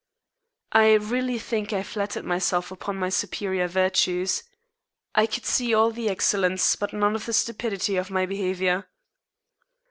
I 0.71 0.93
really 0.95 1.37
think 1.37 1.71
I 1.71 1.83
flattered 1.83 2.25
myself 2.25 2.71
upon 2.71 2.97
my 2.97 3.09
superior 3.09 3.67
virtues. 3.67 4.41
I 5.13 5.27
could 5.27 5.45
see 5.45 5.75
all 5.75 5.91
the 5.91 6.09
excellence 6.09 6.75
but 6.75 6.91
none 6.91 7.13
of 7.13 7.27
the 7.27 7.33
stupidity 7.33 7.97
of 7.97 8.09
my 8.09 8.25
behavior. 8.25 8.89